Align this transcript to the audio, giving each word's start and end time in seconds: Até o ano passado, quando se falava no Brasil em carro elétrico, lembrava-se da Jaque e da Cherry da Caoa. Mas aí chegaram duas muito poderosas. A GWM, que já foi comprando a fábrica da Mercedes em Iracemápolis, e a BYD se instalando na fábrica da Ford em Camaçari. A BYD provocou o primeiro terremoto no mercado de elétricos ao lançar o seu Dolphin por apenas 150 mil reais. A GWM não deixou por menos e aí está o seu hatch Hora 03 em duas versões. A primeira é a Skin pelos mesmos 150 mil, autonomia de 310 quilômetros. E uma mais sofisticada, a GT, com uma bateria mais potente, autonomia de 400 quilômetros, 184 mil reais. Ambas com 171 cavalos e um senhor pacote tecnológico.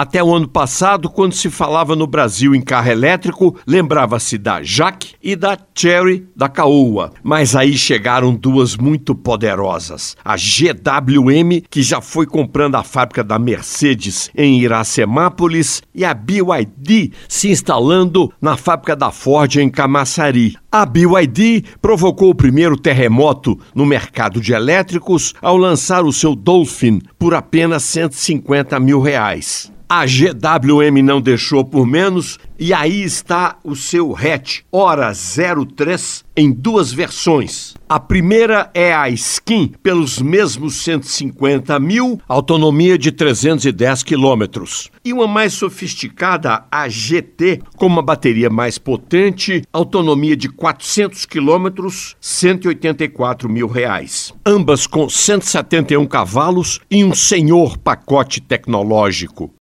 Até 0.00 0.22
o 0.22 0.32
ano 0.32 0.46
passado, 0.46 1.10
quando 1.10 1.32
se 1.32 1.50
falava 1.50 1.96
no 1.96 2.06
Brasil 2.06 2.54
em 2.54 2.60
carro 2.60 2.88
elétrico, 2.88 3.56
lembrava-se 3.66 4.38
da 4.38 4.62
Jaque 4.62 5.16
e 5.20 5.34
da 5.34 5.58
Cherry 5.74 6.24
da 6.36 6.48
Caoa. 6.48 7.10
Mas 7.20 7.56
aí 7.56 7.76
chegaram 7.76 8.32
duas 8.32 8.76
muito 8.76 9.12
poderosas. 9.12 10.16
A 10.24 10.36
GWM, 10.36 11.62
que 11.68 11.82
já 11.82 12.00
foi 12.00 12.26
comprando 12.26 12.76
a 12.76 12.84
fábrica 12.84 13.24
da 13.24 13.40
Mercedes 13.40 14.30
em 14.36 14.60
Iracemápolis, 14.60 15.82
e 15.92 16.04
a 16.04 16.14
BYD 16.14 17.10
se 17.28 17.50
instalando 17.50 18.32
na 18.40 18.56
fábrica 18.56 18.94
da 18.94 19.10
Ford 19.10 19.56
em 19.56 19.68
Camaçari. 19.68 20.56
A 20.70 20.84
BYD 20.84 21.64
provocou 21.80 22.28
o 22.28 22.34
primeiro 22.34 22.76
terremoto 22.76 23.58
no 23.74 23.86
mercado 23.86 24.38
de 24.38 24.52
elétricos 24.52 25.32
ao 25.40 25.56
lançar 25.56 26.04
o 26.04 26.12
seu 26.12 26.34
Dolphin 26.34 27.00
por 27.18 27.34
apenas 27.34 27.84
150 27.84 28.78
mil 28.78 29.00
reais. 29.00 29.72
A 29.88 30.04
GWM 30.04 31.02
não 31.02 31.22
deixou 31.22 31.64
por 31.64 31.86
menos 31.86 32.38
e 32.58 32.74
aí 32.74 33.02
está 33.02 33.56
o 33.64 33.74
seu 33.74 34.14
hatch 34.14 34.60
Hora 34.70 35.10
03 35.14 36.22
em 36.36 36.52
duas 36.52 36.92
versões. 36.92 37.74
A 37.90 37.98
primeira 37.98 38.70
é 38.74 38.92
a 38.92 39.08
Skin 39.08 39.72
pelos 39.82 40.20
mesmos 40.20 40.74
150 40.82 41.80
mil, 41.80 42.20
autonomia 42.28 42.98
de 42.98 43.10
310 43.10 44.02
quilômetros. 44.02 44.90
E 45.02 45.10
uma 45.10 45.26
mais 45.26 45.54
sofisticada, 45.54 46.64
a 46.70 46.86
GT, 46.86 47.62
com 47.78 47.86
uma 47.86 48.02
bateria 48.02 48.50
mais 48.50 48.76
potente, 48.76 49.62
autonomia 49.72 50.36
de 50.36 50.50
400 50.50 51.24
quilômetros, 51.24 52.14
184 52.20 53.48
mil 53.48 53.66
reais. 53.66 54.34
Ambas 54.44 54.86
com 54.86 55.08
171 55.08 56.04
cavalos 56.04 56.80
e 56.90 57.02
um 57.02 57.14
senhor 57.14 57.78
pacote 57.78 58.42
tecnológico. 58.42 59.50